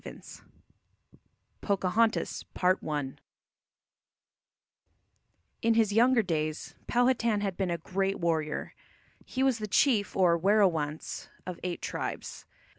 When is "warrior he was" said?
8.19-9.59